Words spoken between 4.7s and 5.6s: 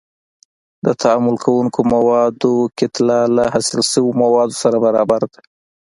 برابره ده.